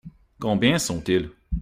Combien 0.39 0.79
sont-ils? 0.79 1.29